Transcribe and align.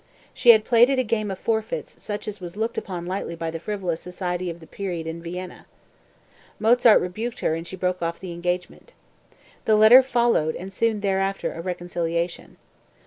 She 0.33 0.49
had 0.49 0.65
played 0.65 0.89
at 0.89 0.97
a 0.97 1.03
game 1.03 1.29
of 1.29 1.37
forfeits 1.37 2.01
such 2.01 2.27
as 2.27 2.41
was 2.41 2.57
looked 2.57 2.75
upon 2.75 3.05
lightly 3.05 3.35
by 3.35 3.51
the 3.51 3.59
frivolous 3.59 4.01
society 4.01 4.49
of 4.49 4.59
the 4.59 4.65
period 4.65 5.05
in 5.05 5.21
Vienna. 5.21 5.67
Mozart 6.57 6.99
rebuked 6.99 7.41
her 7.41 7.53
and 7.53 7.67
she 7.67 7.75
broke 7.75 8.01
off 8.01 8.19
the 8.19 8.31
engagement. 8.33 8.93
The 9.65 9.75
letter 9.75 10.01
followed 10.01 10.55
and 10.55 10.73
soon 10.73 11.01
thereafter 11.01 11.53
a 11.53 11.61
reconciliation. 11.61 12.57